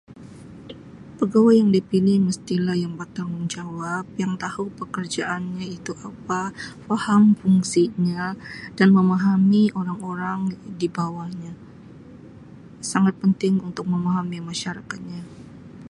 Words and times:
Pegawai 1.19 1.55
yang 1.61 1.69
dipilih 1.77 2.17
mestilah 2.27 2.67
pegawai 2.73 2.81
yang 2.85 2.93
bertanggungjawab, 2.99 4.03
yang 4.23 4.33
tahu 4.43 4.65
pekerjaannya 4.79 5.65
itu 5.77 5.93
apa, 6.09 6.41
paham 6.89 7.23
fungsinya 7.39 8.25
dan 8.77 8.89
memahami 8.97 9.63
orang-orang 9.79 10.41
di 10.81 10.87
bawahnya, 10.97 11.53
sangat 12.91 13.13
penting 13.21 13.55
untuk 13.67 13.85
memahami 13.93 14.39
masyarakatnya. 14.49 15.21